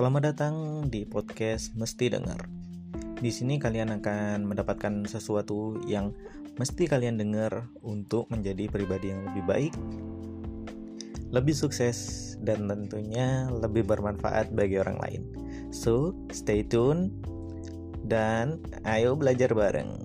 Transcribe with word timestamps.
Selamat 0.00 0.32
datang 0.32 0.88
di 0.88 1.04
podcast 1.04 1.76
Mesti 1.76 2.08
Dengar. 2.08 2.48
Di 3.20 3.28
sini 3.28 3.60
kalian 3.60 4.00
akan 4.00 4.48
mendapatkan 4.48 5.04
sesuatu 5.04 5.76
yang 5.84 6.16
mesti 6.56 6.88
kalian 6.88 7.20
dengar 7.20 7.68
untuk 7.84 8.24
menjadi 8.32 8.64
pribadi 8.72 9.12
yang 9.12 9.28
lebih 9.28 9.44
baik, 9.44 9.74
lebih 11.28 11.52
sukses, 11.52 12.32
dan 12.40 12.64
tentunya 12.64 13.52
lebih 13.52 13.84
bermanfaat 13.84 14.56
bagi 14.56 14.80
orang 14.80 14.96
lain. 15.04 15.22
So, 15.68 16.16
stay 16.32 16.64
tune 16.64 17.12
dan 18.08 18.64
ayo 18.88 19.20
belajar 19.20 19.52
bareng. 19.52 20.00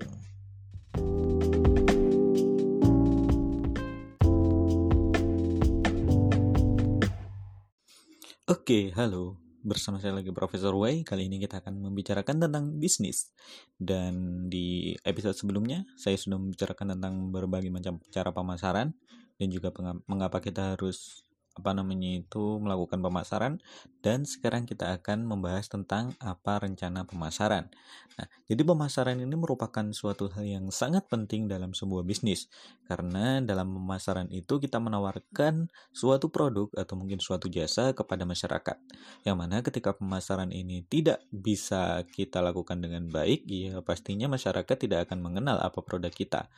Oke, 8.44 8.92
halo 8.92 9.45
bersama 9.66 9.98
saya 9.98 10.14
lagi 10.14 10.30
Profesor 10.30 10.70
Wei. 10.78 11.02
Kali 11.02 11.26
ini 11.26 11.42
kita 11.42 11.58
akan 11.58 11.90
membicarakan 11.90 12.46
tentang 12.46 12.78
bisnis. 12.78 13.34
Dan 13.74 14.46
di 14.46 14.94
episode 15.02 15.34
sebelumnya, 15.34 15.82
saya 15.98 16.14
sudah 16.14 16.38
membicarakan 16.38 16.94
tentang 16.94 17.34
berbagai 17.34 17.74
macam 17.74 17.98
cara 18.14 18.30
pemasaran 18.30 18.94
dan 19.36 19.48
juga 19.50 19.74
mengapa 20.06 20.38
kita 20.38 20.78
harus 20.78 21.25
apa 21.56 21.72
namanya 21.72 22.20
itu 22.20 22.60
melakukan 22.60 23.00
pemasaran 23.00 23.58
dan 24.04 24.28
sekarang 24.28 24.68
kita 24.68 24.92
akan 25.00 25.24
membahas 25.24 25.66
tentang 25.72 26.12
apa 26.20 26.62
rencana 26.62 27.08
pemasaran. 27.08 27.72
Nah, 28.20 28.28
jadi 28.46 28.62
pemasaran 28.62 29.18
ini 29.18 29.34
merupakan 29.34 29.82
suatu 29.90 30.28
hal 30.36 30.44
yang 30.44 30.68
sangat 30.68 31.08
penting 31.08 31.48
dalam 31.48 31.72
sebuah 31.72 32.04
bisnis 32.04 32.46
karena 32.86 33.40
dalam 33.40 33.72
pemasaran 33.72 34.28
itu 34.30 34.60
kita 34.60 34.76
menawarkan 34.78 35.72
suatu 35.90 36.28
produk 36.28 36.68
atau 36.76 36.94
mungkin 36.94 37.18
suatu 37.18 37.48
jasa 37.48 37.96
kepada 37.96 38.28
masyarakat. 38.28 38.76
Yang 39.24 39.36
mana 39.36 39.64
ketika 39.64 39.96
pemasaran 39.96 40.52
ini 40.52 40.84
tidak 40.86 41.24
bisa 41.32 42.04
kita 42.06 42.44
lakukan 42.44 42.78
dengan 42.78 43.08
baik, 43.08 43.48
ya 43.48 43.80
pastinya 43.80 44.28
masyarakat 44.28 44.76
tidak 44.76 45.08
akan 45.08 45.24
mengenal 45.24 45.56
apa 45.58 45.80
produk 45.80 46.12
kita. 46.12 46.52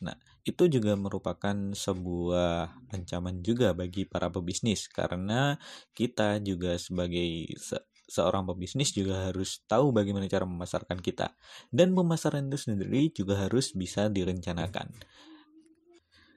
Nah, 0.00 0.16
itu 0.48 0.64
juga 0.72 0.96
merupakan 0.96 1.56
sebuah 1.76 2.72
ancaman 2.88 3.44
juga 3.44 3.76
bagi 3.76 4.08
para 4.08 4.32
pebisnis 4.32 4.88
karena 4.88 5.60
kita 5.92 6.40
juga 6.40 6.80
sebagai 6.80 7.52
se 7.60 7.76
seorang 8.10 8.42
pebisnis 8.42 8.90
juga 8.90 9.30
harus 9.30 9.62
tahu 9.70 9.94
bagaimana 9.94 10.26
cara 10.26 10.42
memasarkan 10.42 10.98
kita. 10.98 11.38
Dan 11.70 11.94
pemasaran 11.94 12.50
itu 12.50 12.58
sendiri 12.58 13.14
juga 13.14 13.46
harus 13.46 13.70
bisa 13.70 14.10
direncanakan. 14.10 14.90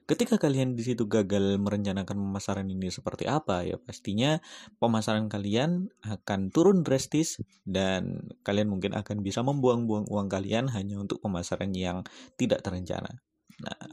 Ketika 0.04 0.36
kalian 0.36 0.76
di 0.76 0.84
situ 0.84 1.08
gagal 1.08 1.56
merencanakan 1.56 2.20
pemasaran 2.20 2.68
ini 2.68 2.92
seperti 2.92 3.24
apa 3.24 3.64
ya 3.64 3.80
pastinya 3.80 4.36
pemasaran 4.76 5.32
kalian 5.32 5.88
akan 6.04 6.52
turun 6.52 6.84
drastis 6.84 7.40
dan 7.64 8.28
kalian 8.44 8.68
mungkin 8.68 8.92
akan 8.92 9.24
bisa 9.24 9.40
membuang-buang 9.40 10.04
uang 10.12 10.28
kalian 10.28 10.68
hanya 10.76 11.00
untuk 11.00 11.24
pemasaran 11.24 11.72
yang 11.72 12.04
tidak 12.36 12.60
terencana. 12.60 13.24
Nah, 13.62 13.86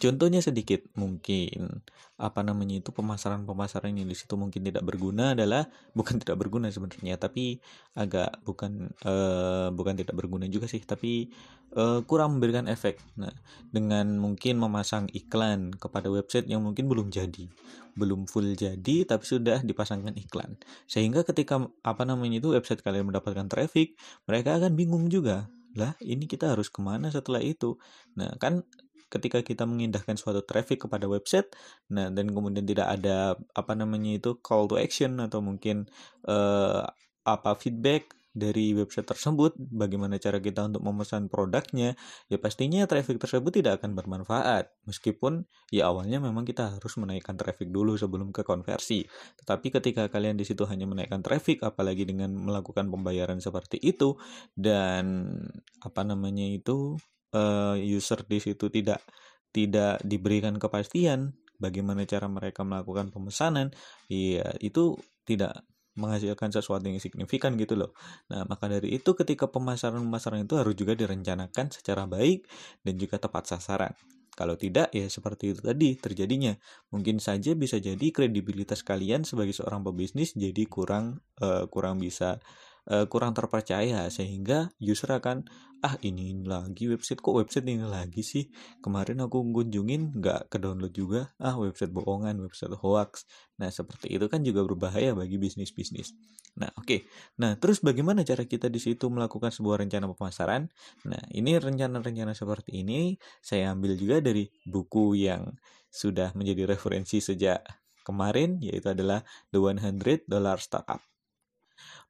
contohnya 0.00 0.40
sedikit 0.40 0.84
mungkin 0.96 1.84
apa 2.20 2.40
namanya 2.44 2.80
itu 2.84 2.92
pemasaran-pemasaran 2.92 3.96
yang 3.96 4.08
di 4.08 4.16
situ 4.16 4.36
mungkin 4.36 4.60
tidak 4.60 4.84
berguna 4.84 5.32
adalah 5.32 5.68
bukan 5.96 6.20
tidak 6.20 6.36
berguna 6.36 6.68
sebenarnya 6.68 7.16
tapi 7.16 7.60
agak 7.96 8.44
bukan 8.44 8.92
uh, 9.08 9.72
bukan 9.72 9.96
tidak 9.96 10.16
berguna 10.16 10.44
juga 10.48 10.68
sih 10.68 10.84
tapi 10.84 11.32
uh, 11.76 12.00
kurang 12.04 12.38
memberikan 12.38 12.66
efek. 12.68 13.00
Nah, 13.16 13.32
dengan 13.72 14.20
mungkin 14.20 14.60
memasang 14.60 15.08
iklan 15.12 15.72
kepada 15.76 16.12
website 16.12 16.48
yang 16.48 16.64
mungkin 16.64 16.88
belum 16.88 17.08
jadi, 17.12 17.48
belum 17.94 18.28
full 18.28 18.52
jadi 18.56 19.08
tapi 19.08 19.24
sudah 19.24 19.62
dipasangkan 19.64 20.16
iklan. 20.20 20.60
Sehingga 20.88 21.22
ketika 21.24 21.60
apa 21.84 22.02
namanya 22.04 22.42
itu 22.42 22.52
website 22.52 22.84
kalian 22.84 23.08
mendapatkan 23.08 23.48
traffic, 23.48 23.96
mereka 24.28 24.60
akan 24.60 24.72
bingung 24.74 25.08
juga 25.08 25.48
lah 25.78 25.94
ini 26.02 26.26
kita 26.26 26.54
harus 26.54 26.68
ke 26.72 26.80
mana 26.82 27.10
setelah 27.10 27.42
itu? 27.42 27.78
Nah 28.18 28.34
kan 28.42 28.62
ketika 29.10 29.42
kita 29.42 29.66
mengindahkan 29.66 30.14
suatu 30.14 30.46
traffic 30.46 30.86
kepada 30.86 31.10
website 31.10 31.50
nah 31.90 32.08
dan 32.14 32.30
kemudian 32.30 32.62
tidak 32.62 32.94
ada 32.94 33.34
apa 33.58 33.72
namanya 33.74 34.22
itu 34.22 34.38
call 34.38 34.70
to 34.70 34.78
action 34.78 35.18
atau 35.18 35.42
mungkin 35.42 35.90
uh, 36.30 36.86
apa 37.26 37.50
feedback 37.58 38.14
dari 38.30 38.72
website 38.72 39.06
tersebut, 39.06 39.58
bagaimana 39.58 40.14
cara 40.22 40.38
kita 40.38 40.70
untuk 40.70 40.86
memesan 40.86 41.26
produknya, 41.26 41.98
ya 42.30 42.38
pastinya 42.38 42.86
traffic 42.86 43.18
tersebut 43.18 43.50
tidak 43.62 43.82
akan 43.82 43.98
bermanfaat. 43.98 44.70
Meskipun 44.86 45.46
ya 45.74 45.90
awalnya 45.90 46.22
memang 46.22 46.46
kita 46.46 46.78
harus 46.78 46.94
menaikkan 46.98 47.34
traffic 47.34 47.74
dulu 47.74 47.98
sebelum 47.98 48.30
ke 48.30 48.46
konversi. 48.46 49.02
Tetapi 49.42 49.66
ketika 49.74 50.06
kalian 50.06 50.38
di 50.38 50.46
situ 50.46 50.62
hanya 50.70 50.86
menaikkan 50.86 51.20
traffic, 51.20 51.66
apalagi 51.66 52.06
dengan 52.06 52.30
melakukan 52.34 52.86
pembayaran 52.86 53.42
seperti 53.42 53.82
itu 53.82 54.14
dan 54.54 55.34
apa 55.82 56.02
namanya 56.06 56.46
itu 56.46 56.94
uh, 57.34 57.74
user 57.76 58.22
di 58.26 58.38
situ 58.38 58.70
tidak 58.70 59.02
tidak 59.50 59.98
diberikan 60.06 60.54
kepastian 60.62 61.34
bagaimana 61.60 62.08
cara 62.08 62.26
mereka 62.26 62.64
melakukan 62.64 63.12
pemesanan, 63.12 63.74
ya 64.08 64.48
itu 64.64 64.96
tidak 65.28 65.60
menghasilkan 65.98 66.54
sesuatu 66.54 66.86
yang 66.86 67.02
signifikan 67.02 67.58
gitu 67.58 67.74
loh. 67.74 67.90
Nah, 68.30 68.46
maka 68.46 68.70
dari 68.70 68.94
itu 68.94 69.14
ketika 69.14 69.50
pemasaran-pemasaran 69.50 70.46
itu 70.46 70.54
harus 70.58 70.74
juga 70.78 70.94
direncanakan 70.94 71.72
secara 71.74 72.06
baik 72.06 72.46
dan 72.86 72.94
juga 72.98 73.18
tepat 73.18 73.50
sasaran. 73.50 73.94
Kalau 74.30 74.54
tidak, 74.56 74.88
ya 74.94 75.10
seperti 75.10 75.52
itu 75.52 75.60
tadi 75.60 75.98
terjadinya. 75.98 76.54
Mungkin 76.94 77.18
saja 77.20 77.52
bisa 77.52 77.76
jadi 77.76 78.08
kredibilitas 78.08 78.80
kalian 78.86 79.26
sebagai 79.26 79.52
seorang 79.52 79.84
pebisnis 79.84 80.32
jadi 80.32 80.64
kurang 80.70 81.20
uh, 81.42 81.66
kurang 81.68 82.00
bisa 82.00 82.40
uh, 82.88 83.04
kurang 83.10 83.36
terpercaya 83.36 84.08
sehingga 84.08 84.72
user 84.80 85.12
akan 85.20 85.44
ah 85.80 85.96
ini, 86.04 86.36
lagi 86.44 86.88
website 86.92 87.24
kok 87.24 87.36
website 87.36 87.64
ini 87.68 87.84
lagi 87.84 88.20
sih? 88.20 88.48
Kemarin 88.84 89.24
aku 89.24 89.40
kunjungin 89.44 90.16
nggak 90.16 90.52
ke 90.52 90.56
download 90.60 90.92
juga. 90.92 91.32
Ah 91.40 91.56
website 91.56 91.92
bohongan 91.92 92.40
website 92.40 92.76
hoax. 92.76 93.24
Nah 93.60 93.72
seperti 93.72 94.12
itu 94.12 94.28
kan 94.28 94.44
juga 94.44 94.64
berbahaya 94.64 95.16
bagi 95.16 95.36
bisnis 95.40 95.72
bisnis 95.72 96.12
nah 96.58 96.70
oke. 96.74 96.86
Okay. 96.86 97.00
nah 97.38 97.54
terus 97.54 97.78
bagaimana 97.78 98.26
cara 98.26 98.42
kita 98.42 98.66
di 98.66 98.82
situ 98.82 99.06
melakukan 99.06 99.54
sebuah 99.54 99.80
rencana 99.86 100.10
pemasaran? 100.10 100.66
Nah 101.06 101.22
ini 101.30 101.54
rencana-rencana 101.56 102.34
seperti 102.34 102.82
ini 102.82 103.14
saya 103.38 103.70
ambil 103.70 103.94
juga 103.94 104.18
dari 104.18 104.50
buku 104.66 105.14
yang 105.14 105.46
sudah 105.90 106.34
menjadi 106.34 106.74
referensi 106.74 107.22
sejak 107.22 107.62
kemarin 108.02 108.58
yaitu 108.62 108.90
adalah 108.90 109.22
The 109.54 109.58
100 109.62 110.26
Dollar 110.26 110.58
Startup 110.58 111.09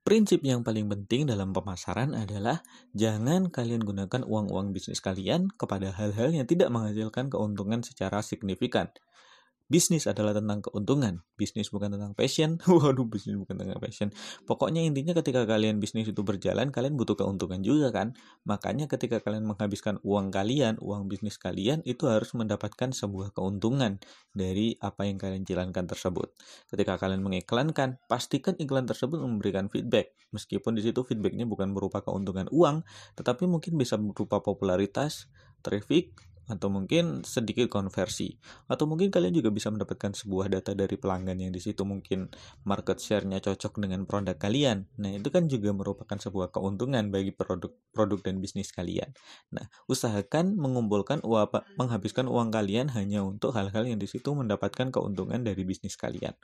Prinsip 0.00 0.40
yang 0.40 0.64
paling 0.64 0.88
penting 0.88 1.28
dalam 1.28 1.52
pemasaran 1.52 2.16
adalah 2.16 2.64
jangan 2.96 3.52
kalian 3.52 3.84
gunakan 3.84 4.24
uang-uang 4.24 4.72
bisnis 4.72 5.04
kalian 5.04 5.52
kepada 5.60 5.92
hal-hal 5.92 6.32
yang 6.32 6.48
tidak 6.48 6.72
menghasilkan 6.72 7.28
keuntungan 7.28 7.84
secara 7.84 8.24
signifikan. 8.24 8.88
Bisnis 9.70 10.10
adalah 10.10 10.34
tentang 10.34 10.66
keuntungan, 10.66 11.22
bisnis 11.38 11.70
bukan 11.70 11.94
tentang 11.94 12.10
passion. 12.18 12.58
Waduh, 12.66 13.06
bisnis 13.06 13.38
bukan 13.38 13.54
tentang 13.54 13.78
passion. 13.78 14.10
Pokoknya 14.42 14.82
intinya 14.82 15.14
ketika 15.14 15.46
kalian 15.46 15.78
bisnis 15.78 16.10
itu 16.10 16.26
berjalan, 16.26 16.74
kalian 16.74 16.98
butuh 16.98 17.14
keuntungan 17.14 17.62
juga 17.62 17.94
kan. 17.94 18.18
Makanya 18.42 18.90
ketika 18.90 19.22
kalian 19.22 19.46
menghabiskan 19.46 20.02
uang 20.02 20.34
kalian, 20.34 20.74
uang 20.82 21.06
bisnis 21.06 21.38
kalian 21.38 21.86
itu 21.86 22.10
harus 22.10 22.34
mendapatkan 22.34 22.90
sebuah 22.90 23.30
keuntungan 23.30 24.02
dari 24.34 24.74
apa 24.82 25.06
yang 25.06 25.22
kalian 25.22 25.46
jalankan 25.46 25.86
tersebut. 25.86 26.34
Ketika 26.66 26.98
kalian 26.98 27.22
mengiklankan, 27.22 28.02
pastikan 28.10 28.58
iklan 28.58 28.90
tersebut 28.90 29.22
memberikan 29.22 29.70
feedback. 29.70 30.18
Meskipun 30.34 30.74
di 30.74 30.82
situ 30.82 31.06
feedbacknya 31.06 31.46
bukan 31.46 31.70
berupa 31.70 32.02
keuntungan 32.02 32.50
uang, 32.50 32.82
tetapi 33.14 33.46
mungkin 33.46 33.78
bisa 33.78 33.94
berupa 33.94 34.42
popularitas, 34.42 35.30
traffic, 35.62 36.29
atau 36.50 36.66
mungkin 36.66 37.22
sedikit 37.22 37.70
konversi 37.70 38.34
atau 38.66 38.84
mungkin 38.90 39.14
kalian 39.14 39.30
juga 39.30 39.54
bisa 39.54 39.70
mendapatkan 39.70 40.10
sebuah 40.10 40.50
data 40.50 40.74
dari 40.74 40.98
pelanggan 40.98 41.38
yang 41.38 41.54
di 41.54 41.62
situ 41.62 41.86
mungkin 41.86 42.28
market 42.66 42.98
share-nya 42.98 43.38
cocok 43.38 43.78
dengan 43.78 44.04
produk 44.04 44.34
kalian. 44.34 44.90
Nah, 44.98 45.14
itu 45.14 45.30
kan 45.30 45.46
juga 45.46 45.70
merupakan 45.70 46.18
sebuah 46.18 46.50
keuntungan 46.50 47.08
bagi 47.14 47.30
produk 47.30 47.70
produk 47.94 48.18
dan 48.20 48.42
bisnis 48.42 48.74
kalian. 48.74 49.14
Nah, 49.54 49.70
usahakan 49.86 50.58
mengumpulkan 50.58 51.22
uang 51.22 51.62
menghabiskan 51.78 52.26
uang 52.26 52.50
kalian 52.50 52.92
hanya 52.92 53.22
untuk 53.22 53.54
hal-hal 53.54 53.86
yang 53.86 54.02
di 54.02 54.10
situ 54.10 54.34
mendapatkan 54.34 54.90
keuntungan 54.90 55.40
dari 55.40 55.62
bisnis 55.62 55.94
kalian. 55.94 56.34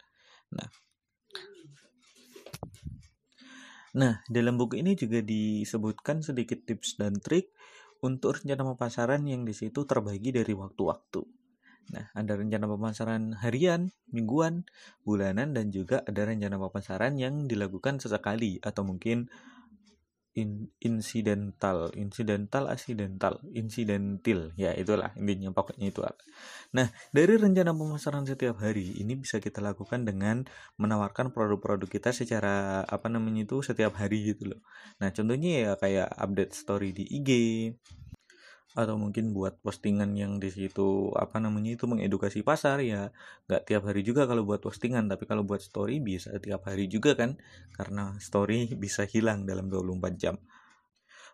Nah, 0.55 0.71
Nah, 3.97 4.21
dalam 4.29 4.61
buku 4.61 4.85
ini 4.85 4.93
juga 4.93 5.25
disebutkan 5.25 6.21
sedikit 6.21 6.69
tips 6.69 7.01
dan 7.01 7.17
trik 7.17 7.49
untuk 8.03 8.41
rencana 8.41 8.77
pemasaran 8.77 9.23
yang 9.25 9.47
di 9.47 9.55
situ 9.57 9.87
terbagi 9.89 10.35
dari 10.35 10.53
waktu-waktu. 10.53 11.23
Nah, 11.87 12.11
ada 12.19 12.35
rencana 12.35 12.67
pemasaran 12.67 13.39
harian, 13.47 13.95
mingguan, 14.11 14.67
bulanan, 15.07 15.55
dan 15.55 15.71
juga 15.71 16.03
ada 16.03 16.27
rencana 16.27 16.59
pemasaran 16.59 17.15
yang 17.15 17.47
dilakukan 17.47 18.03
sesekali 18.03 18.59
atau 18.59 18.83
mungkin 18.83 19.31
in, 20.37 20.69
insidental, 20.85 21.89
insidental, 21.97 22.69
accidental, 22.69 23.41
insidentil, 23.57 24.53
ya 24.55 24.77
itulah 24.77 25.17
intinya 25.17 25.51
pokoknya 25.57 25.89
itu. 25.89 26.05
Nah, 26.77 26.93
dari 27.11 27.41
rencana 27.41 27.73
pemasaran 27.73 28.29
setiap 28.29 28.61
hari 28.61 29.01
ini 29.01 29.17
bisa 29.17 29.41
kita 29.41 29.65
lakukan 29.65 30.05
dengan 30.05 30.45
menawarkan 30.77 31.33
produk-produk 31.33 31.89
kita 31.89 32.13
secara 32.13 32.85
apa 32.85 33.09
namanya 33.09 33.49
itu 33.49 33.65
setiap 33.65 33.97
hari 33.97 34.37
gitu 34.37 34.53
loh. 34.53 34.61
Nah, 35.01 35.09
contohnya 35.11 35.51
ya 35.57 35.71
kayak 35.81 36.13
update 36.21 36.53
story 36.53 36.93
di 36.93 37.09
IG, 37.09 37.31
atau 38.77 39.01
mungkin 39.01 39.33
buat 39.33 39.57
postingan 39.65 40.13
yang 40.13 40.37
di 40.37 40.53
situ 40.53 41.09
apa 41.17 41.41
namanya 41.41 41.73
itu 41.81 41.89
mengedukasi 41.89 42.45
pasar 42.45 42.85
ya 42.85 43.09
nggak 43.49 43.63
tiap 43.65 43.89
hari 43.89 44.05
juga 44.05 44.29
kalau 44.29 44.45
buat 44.45 44.61
postingan. 44.61 45.09
Tapi 45.09 45.25
kalau 45.25 45.43
buat 45.49 45.65
story 45.65 46.05
bisa 46.05 46.37
tiap 46.39 46.69
hari 46.69 46.87
juga 46.93 47.17
kan 47.17 47.41
karena 47.73 48.21
story 48.21 48.71
bisa 48.85 49.09
hilang 49.09 49.49
dalam 49.49 49.73
24 49.73 50.21
jam. 50.21 50.37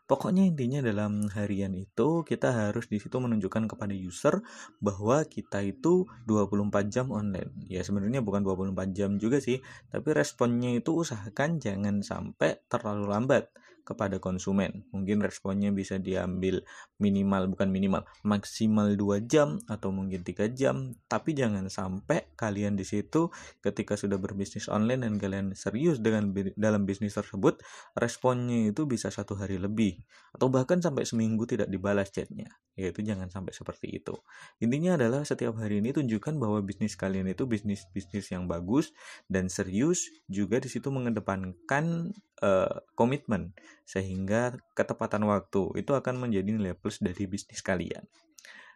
Pokoknya 0.03 0.45
intinya 0.45 0.83
dalam 0.83 1.31
harian 1.31 1.73
itu 1.79 2.27
kita 2.27 2.51
harus 2.53 2.91
di 2.91 2.99
situ 2.99 3.17
menunjukkan 3.23 3.71
kepada 3.71 3.95
user 3.95 4.43
bahwa 4.83 5.23
kita 5.25 5.63
itu 5.63 6.05
24 6.27 6.91
jam 6.91 7.09
online. 7.15 7.55
Ya 7.71 7.87
sebenarnya 7.87 8.21
bukan 8.21 8.43
24 8.43 8.93
jam 8.93 9.17
juga 9.17 9.39
sih, 9.39 9.63
tapi 9.95 10.11
responnya 10.13 10.75
itu 10.75 10.91
usahakan 10.93 11.63
jangan 11.63 12.03
sampai 12.03 12.61
terlalu 12.67 13.09
lambat 13.09 13.55
kepada 13.83 14.19
konsumen. 14.23 14.87
Mungkin 14.95 15.21
responnya 15.21 15.71
bisa 15.75 15.99
diambil 15.99 16.63
minimal 17.03 17.51
bukan 17.51 17.69
minimal, 17.69 18.03
maksimal 18.23 18.95
2 18.95 19.27
jam 19.27 19.59
atau 19.67 19.91
mungkin 19.91 20.23
tiga 20.23 20.47
jam, 20.49 20.95
tapi 21.11 21.35
jangan 21.35 21.67
sampai 21.67 22.33
kalian 22.39 22.79
di 22.79 22.87
situ 22.87 23.29
ketika 23.61 23.99
sudah 23.99 24.17
berbisnis 24.19 24.71
online 24.71 25.07
dan 25.07 25.19
kalian 25.19 25.47
serius 25.59 25.99
dengan 25.99 26.31
dalam 26.55 26.87
bisnis 26.87 27.15
tersebut, 27.19 27.61
responnya 27.99 28.71
itu 28.71 28.87
bisa 28.87 29.11
satu 29.11 29.35
hari 29.37 29.59
lebih 29.59 30.01
atau 30.33 30.49
bahkan 30.49 30.81
sampai 30.81 31.05
seminggu 31.05 31.45
tidak 31.45 31.69
dibalas 31.69 32.09
chatnya. 32.09 32.49
Yaitu 32.73 33.05
jangan 33.05 33.29
sampai 33.29 33.53
seperti 33.53 34.01
itu. 34.01 34.17
Intinya 34.65 34.97
adalah 34.97 35.29
setiap 35.29 35.61
hari 35.61 35.85
ini 35.85 35.93
tunjukkan 35.93 36.41
bahwa 36.41 36.65
bisnis 36.65 36.97
kalian 36.97 37.29
itu 37.29 37.45
bisnis 37.45 37.85
bisnis 37.93 38.33
yang 38.33 38.49
bagus 38.49 38.97
dan 39.29 39.53
serius 39.53 40.09
juga 40.25 40.57
di 40.57 40.73
situ 40.73 40.89
mengedepankan 40.89 42.17
uh, 42.43 42.83
komitmen 42.99 43.55
sehingga 43.87 44.59
ketepatan 44.75 45.25
waktu 45.25 45.79
itu 45.79 45.95
akan 45.95 46.19
menjadi 46.19 46.51
nilai 46.53 46.75
plus 46.77 46.99
dari 46.99 47.25
bisnis 47.31 47.63
kalian. 47.63 48.05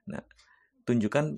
Nah, 0.09 0.23
tunjukkan 0.87 1.37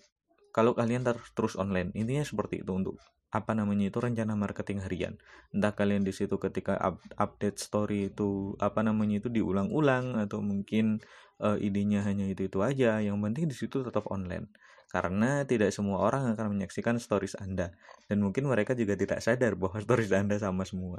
kalau 0.52 0.76
kalian 0.76 1.04
ter 1.04 1.16
terus 1.32 1.56
online 1.56 1.90
intinya 1.96 2.22
seperti 2.22 2.62
itu. 2.62 2.70
Untuk 2.70 3.00
apa 3.28 3.52
namanya 3.52 3.92
itu 3.92 4.00
rencana 4.00 4.32
marketing 4.32 4.80
harian. 4.84 5.14
Entah 5.52 5.76
kalian 5.76 6.00
di 6.00 6.12
situ 6.16 6.40
ketika 6.40 6.80
up, 6.80 7.00
update 7.20 7.60
story 7.60 8.08
itu 8.08 8.56
apa 8.56 8.80
namanya 8.80 9.20
itu 9.20 9.28
diulang-ulang 9.28 10.16
atau 10.16 10.40
mungkin 10.40 11.04
uh, 11.44 11.60
idenya 11.60 12.00
hanya 12.08 12.24
itu 12.24 12.48
itu 12.48 12.64
aja. 12.64 13.00
Yang 13.04 13.16
penting 13.20 13.44
di 13.52 13.56
situ 13.56 13.84
tetap 13.84 14.08
online. 14.08 14.48
Karena 14.88 15.44
tidak 15.44 15.68
semua 15.76 16.00
orang 16.00 16.32
akan 16.32 16.56
menyaksikan 16.56 16.96
stories 16.96 17.36
anda. 17.36 17.76
Dan 18.08 18.24
mungkin 18.24 18.48
mereka 18.48 18.72
juga 18.72 18.96
tidak 18.96 19.20
sadar 19.20 19.52
bahwa 19.60 19.76
stories 19.84 20.12
anda 20.16 20.40
sama 20.40 20.64
semua 20.64 20.98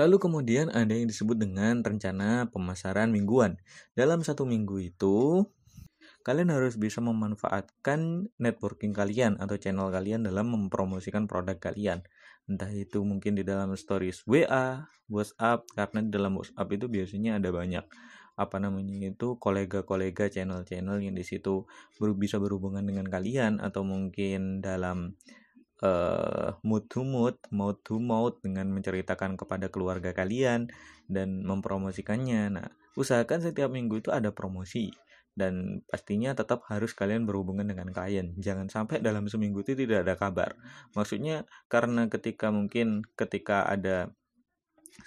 Lalu 0.00 0.16
kemudian 0.16 0.72
ada 0.72 0.96
yang 0.96 1.04
disebut 1.04 1.36
dengan 1.36 1.84
rencana 1.84 2.48
pemasaran 2.48 3.12
mingguan. 3.12 3.60
Dalam 3.92 4.24
satu 4.24 4.48
minggu 4.48 4.80
itu, 4.80 5.44
kalian 6.24 6.48
harus 6.48 6.80
bisa 6.80 7.04
memanfaatkan 7.04 8.30
networking 8.40 8.96
kalian 8.96 9.36
atau 9.36 9.60
channel 9.60 9.92
kalian 9.92 10.24
dalam 10.24 10.48
mempromosikan 10.48 11.28
produk 11.28 11.60
kalian. 11.60 12.00
Entah 12.48 12.72
itu 12.72 13.04
mungkin 13.04 13.36
di 13.36 13.44
dalam 13.44 13.76
stories 13.76 14.24
WA, 14.24 14.88
WhatsApp, 15.12 15.68
karena 15.76 16.00
di 16.00 16.10
dalam 16.10 16.40
WhatsApp 16.40 16.68
itu 16.72 16.86
biasanya 16.88 17.36
ada 17.36 17.52
banyak 17.52 17.84
apa 18.32 18.56
namanya 18.56 18.96
itu 19.12 19.36
kolega-kolega 19.36 20.32
channel-channel 20.32 21.04
yang 21.04 21.12
di 21.12 21.20
situ 21.20 21.68
bisa 22.16 22.40
berhubungan 22.40 22.80
dengan 22.80 23.04
kalian 23.04 23.60
atau 23.60 23.84
mungkin 23.84 24.64
dalam 24.64 25.20
uh, 25.82 26.56
mood 26.62 26.86
to 26.88 27.02
mood, 27.02 27.36
mouth 27.50 27.82
to 27.82 27.98
mouth 27.98 28.38
dengan 28.40 28.70
menceritakan 28.70 29.34
kepada 29.36 29.68
keluarga 29.68 30.14
kalian 30.14 30.70
dan 31.10 31.42
mempromosikannya. 31.42 32.42
Nah, 32.54 32.68
usahakan 32.94 33.42
setiap 33.42 33.68
minggu 33.68 34.00
itu 34.00 34.14
ada 34.14 34.30
promosi 34.30 34.94
dan 35.32 35.80
pastinya 35.88 36.36
tetap 36.36 36.64
harus 36.68 36.92
kalian 36.92 37.24
berhubungan 37.24 37.64
dengan 37.64 37.88
klien. 37.90 38.36
Jangan 38.36 38.68
sampai 38.68 39.00
dalam 39.00 39.26
seminggu 39.26 39.64
itu 39.64 39.72
tidak 39.72 40.04
ada 40.04 40.14
kabar. 40.16 40.56
Maksudnya 40.92 41.48
karena 41.72 42.06
ketika 42.12 42.52
mungkin 42.52 43.04
ketika 43.16 43.64
ada 43.64 44.12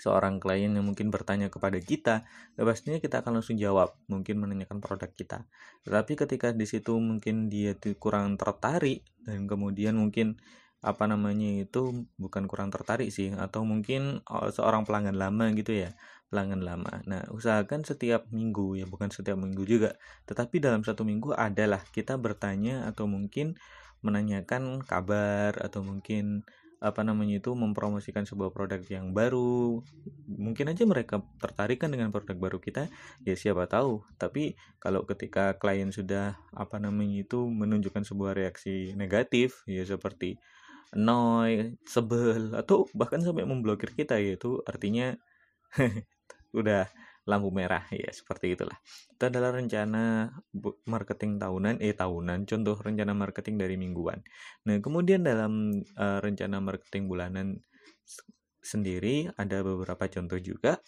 seorang 0.01 0.42
klien 0.42 0.74
yang 0.74 0.81
mungkin 0.81 1.13
bertanya 1.13 1.54
kepada 1.54 1.77
kita, 1.77 2.25
ya 2.57 2.63
pastinya 2.66 2.98
kita 2.98 3.22
akan 3.22 3.39
langsung 3.39 3.54
jawab, 3.62 3.94
mungkin 4.10 4.42
menanyakan 4.42 4.81
produk 4.81 5.13
kita. 5.13 5.45
Tetapi 5.86 6.13
ketika 6.25 6.50
di 6.57 6.66
situ 6.66 6.98
mungkin 6.98 7.48
dia 7.54 7.77
kurang 8.01 8.33
tertarik 8.42 9.06
dan 9.30 9.45
kemudian 9.45 9.94
mungkin 9.94 10.42
apa 10.86 11.10
namanya 11.10 11.66
itu 11.66 12.06
bukan 12.22 12.46
kurang 12.46 12.70
tertarik 12.70 13.10
sih 13.10 13.34
atau 13.34 13.66
mungkin 13.66 14.22
oh, 14.30 14.46
seorang 14.54 14.86
pelanggan 14.86 15.18
lama 15.18 15.50
gitu 15.58 15.74
ya 15.74 15.98
pelanggan 16.30 16.62
lama. 16.62 17.02
Nah 17.10 17.26
usahakan 17.34 17.82
setiap 17.82 18.30
minggu 18.30 18.78
ya 18.78 18.86
bukan 18.86 19.10
setiap 19.10 19.38
minggu 19.42 19.66
juga 19.66 19.98
tetapi 20.30 20.62
dalam 20.62 20.86
satu 20.86 21.02
minggu 21.02 21.34
adalah 21.34 21.82
kita 21.90 22.22
bertanya 22.22 22.86
atau 22.86 23.10
mungkin 23.10 23.58
menanyakan 24.06 24.86
kabar 24.86 25.58
atau 25.58 25.82
mungkin 25.82 26.46
apa 26.86 27.02
namanya 27.02 27.42
itu 27.42 27.50
mempromosikan 27.58 28.30
sebuah 28.30 28.54
produk 28.54 28.78
yang 28.86 29.10
baru. 29.16 29.82
Mungkin 30.30 30.70
aja 30.70 30.86
mereka 30.86 31.26
tertarik 31.42 31.82
kan 31.82 31.90
dengan 31.90 32.14
produk 32.14 32.38
baru 32.38 32.62
kita 32.62 32.94
ya 33.26 33.34
siapa 33.34 33.66
tahu. 33.66 34.06
Tapi 34.22 34.54
kalau 34.78 35.02
ketika 35.10 35.58
klien 35.58 35.90
sudah 35.90 36.38
apa 36.54 36.78
namanya 36.78 37.26
itu 37.26 37.42
menunjukkan 37.50 38.06
sebuah 38.06 38.38
reaksi 38.38 38.94
negatif 38.94 39.66
ya 39.66 39.82
seperti 39.82 40.38
annoy, 40.94 41.76
sebel 41.88 42.54
atau 42.54 42.86
bahkan 42.94 43.24
sampai 43.24 43.48
memblokir 43.48 43.96
kita 43.98 44.20
yaitu 44.22 44.62
artinya 44.68 45.18
udah 46.60 46.88
lampu 47.26 47.50
merah 47.50 47.82
ya 47.90 48.14
seperti 48.14 48.54
itulah. 48.54 48.78
Itu 49.10 49.34
adalah 49.34 49.58
rencana 49.58 50.30
marketing 50.86 51.42
tahunan 51.42 51.82
eh 51.82 51.98
tahunan 51.98 52.46
contoh 52.46 52.78
rencana 52.78 53.14
marketing 53.18 53.56
dari 53.58 53.76
mingguan. 53.82 54.22
Nah, 54.70 54.78
kemudian 54.78 55.26
dalam 55.26 55.82
uh, 55.98 56.20
rencana 56.22 56.62
marketing 56.62 57.10
bulanan 57.10 57.48
sendiri 58.62 59.30
ada 59.38 59.62
beberapa 59.66 60.06
contoh 60.10 60.38
juga 60.38 60.82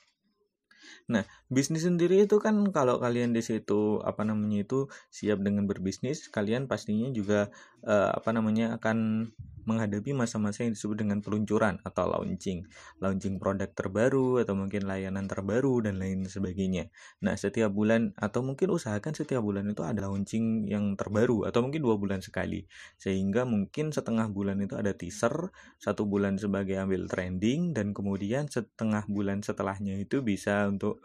Nah, 1.07 1.23
bisnis 1.47 1.83
sendiri 1.87 2.27
itu 2.27 2.35
kan 2.39 2.55
kalau 2.75 2.99
kalian 2.99 3.31
di 3.31 3.39
situ 3.39 4.03
apa 4.03 4.27
namanya 4.27 4.63
itu 4.67 4.79
siap 5.07 5.39
dengan 5.39 5.63
berbisnis, 5.67 6.27
kalian 6.27 6.67
pastinya 6.67 7.07
juga 7.11 7.51
uh, 7.83 8.11
apa 8.15 8.29
namanya 8.33 8.79
akan 8.79 9.29
menghadapi 9.67 10.15
masa-masa 10.15 10.63
yang 10.63 10.71
disebut 10.71 11.03
dengan 11.03 11.19
peluncuran 11.19 11.83
atau 11.83 12.07
launching, 12.07 12.63
launching 13.03 13.35
produk 13.35 13.67
terbaru 13.75 14.39
atau 14.39 14.55
mungkin 14.55 14.87
layanan 14.87 15.27
terbaru 15.27 15.83
dan 15.83 15.99
lain 15.99 16.23
sebagainya. 16.23 16.87
Nah, 17.19 17.35
setiap 17.35 17.75
bulan 17.75 18.15
atau 18.15 18.47
mungkin 18.47 18.71
usahakan 18.71 19.11
setiap 19.11 19.43
bulan 19.43 19.67
itu 19.67 19.83
ada 19.83 20.07
launching 20.07 20.71
yang 20.71 20.95
terbaru 20.95 21.43
atau 21.43 21.59
mungkin 21.67 21.83
dua 21.83 21.99
bulan 21.99 22.23
sekali, 22.23 22.63
sehingga 22.95 23.43
mungkin 23.43 23.91
setengah 23.91 24.31
bulan 24.31 24.63
itu 24.63 24.79
ada 24.79 24.95
teaser, 24.95 25.51
satu 25.83 26.07
bulan 26.07 26.39
sebagai 26.39 26.79
ambil 26.79 27.11
trending 27.11 27.75
dan 27.75 27.91
kemudian 27.91 28.47
setengah 28.47 29.03
bulan 29.11 29.43
setelahnya 29.43 29.99
itu 29.99 30.23
bisa 30.23 30.63
untuk 30.71 31.03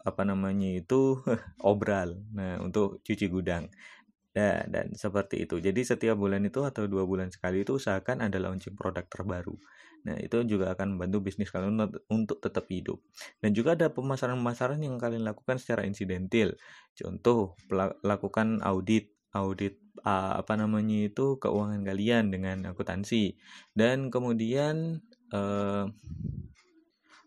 apa 0.00 0.24
namanya 0.24 0.66
itu 0.80 1.20
obral. 1.62 2.18
Nah, 2.32 2.58
untuk 2.58 3.04
cuci 3.04 3.26
gudang. 3.28 3.68
Ya, 4.30 4.62
dan 4.70 4.94
seperti 4.94 5.42
itu. 5.42 5.58
Jadi 5.58 5.82
setiap 5.82 6.14
bulan 6.14 6.46
itu 6.46 6.62
atau 6.62 6.86
dua 6.86 7.02
bulan 7.02 7.34
sekali 7.34 7.66
itu 7.66 7.82
usahakan 7.82 8.22
ada 8.22 8.38
launching 8.38 8.78
produk 8.78 9.02
terbaru. 9.10 9.58
Nah, 10.06 10.16
itu 10.22 10.40
juga 10.46 10.70
akan 10.72 10.96
membantu 10.96 11.18
bisnis 11.26 11.50
kalian 11.50 11.76
untuk 12.06 12.38
tetap 12.38 12.70
hidup. 12.70 13.02
Dan 13.42 13.52
juga 13.52 13.74
ada 13.74 13.90
pemasaran-pemasaran 13.90 14.78
yang 14.80 15.02
kalian 15.02 15.26
lakukan 15.26 15.58
secara 15.58 15.82
insidentil. 15.82 16.54
Contoh, 16.94 17.58
lakukan 18.06 18.62
audit 18.62 19.10
audit 19.30 19.78
apa 20.02 20.58
namanya 20.58 21.06
itu 21.06 21.38
keuangan 21.38 21.84
kalian 21.84 22.32
dengan 22.32 22.72
akuntansi 22.72 23.36
dan 23.76 24.08
kemudian 24.08 25.04
uh, 25.30 25.86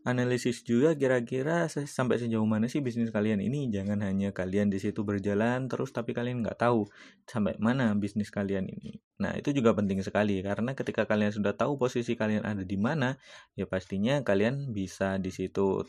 analisis 0.03 0.67
juga 0.67 0.91
kira-kira 1.00 1.72
sampai 1.72 2.19
sejauh 2.19 2.43
mana 2.43 2.67
sih 2.67 2.83
bisnis 2.83 3.10
kalian 3.10 3.39
ini? 3.39 3.72
Jangan 3.72 4.03
hanya 4.03 4.36
kalian 4.36 4.67
di 4.67 4.79
situ 4.79 5.07
berjalan 5.07 5.72
terus 5.72 5.95
tapi 5.95 6.12
kalian 6.12 6.43
nggak 6.43 6.60
tahu 6.60 6.88
sampai 7.24 7.55
mana 7.60 7.95
bisnis 7.95 8.27
kalian 8.27 8.67
ini. 8.67 9.00
Nah 9.24 9.31
itu 9.39 9.55
juga 9.55 9.72
penting 9.72 10.03
sekali 10.03 10.43
karena 10.43 10.75
ketika 10.75 11.07
kalian 11.07 11.31
sudah 11.31 11.55
tahu 11.55 11.79
posisi 11.79 12.19
kalian 12.19 12.43
ada 12.43 12.67
di 12.67 12.75
mana 12.75 13.15
ya 13.55 13.63
pastinya 13.63 14.19
kalian 14.22 14.75
bisa 14.75 15.15
di 15.24 15.31
situ 15.31 15.88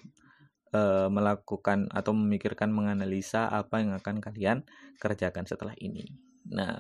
uh, 0.75 1.09
melakukan 1.11 1.90
atau 1.90 2.14
memikirkan 2.14 2.71
menganalisa 2.71 3.50
apa 3.50 3.83
yang 3.83 3.99
akan 3.99 4.23
kalian 4.23 4.62
kerjakan 5.02 5.42
setelah 5.42 5.75
ini. 5.83 6.06
Nah, 6.44 6.76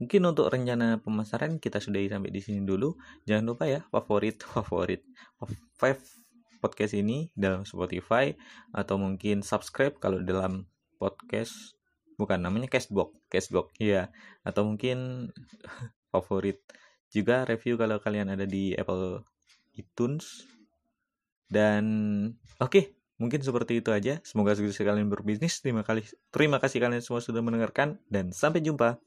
mungkin 0.00 0.24
untuk 0.24 0.48
rencana 0.48 1.04
pemasaran 1.04 1.60
kita 1.60 1.84
sudahi 1.84 2.08
sampai 2.08 2.32
di 2.32 2.40
sini 2.40 2.64
dulu. 2.64 2.96
Jangan 3.28 3.44
lupa 3.44 3.68
ya, 3.68 3.84
favorit, 3.92 4.40
favorit, 4.56 5.04
five 5.76 6.00
podcast 6.60 6.96
ini 6.96 7.28
dalam 7.36 7.64
Spotify 7.64 8.32
atau 8.72 8.96
mungkin 8.96 9.40
subscribe 9.44 9.96
kalau 10.00 10.22
dalam 10.22 10.66
podcast 10.96 11.76
bukan 12.16 12.40
namanya 12.40 12.72
Castbox, 12.72 13.12
Castbox 13.28 13.76
ya 13.76 14.08
atau 14.42 14.64
mungkin 14.64 15.28
favorit 16.12 16.60
juga 17.12 17.44
review 17.46 17.78
kalau 17.78 18.00
kalian 18.02 18.32
ada 18.32 18.44
di 18.48 18.72
Apple 18.74 19.22
iTunes. 19.76 20.48
Dan 21.46 21.84
oke 22.58 22.70
okay, 22.72 22.84
mungkin 23.20 23.44
seperti 23.44 23.78
itu 23.84 23.94
aja. 23.94 24.18
Semoga 24.26 24.56
sukses 24.58 24.80
kalian 24.80 25.12
berbisnis. 25.12 25.62
Terima 25.62 25.86
kasih 25.86 26.10
terima 26.34 26.58
kasih 26.58 26.82
kalian 26.82 27.04
semua 27.04 27.22
sudah 27.22 27.44
mendengarkan. 27.44 28.00
Dan 28.10 28.34
sampai 28.34 28.64
jumpa 28.64 28.98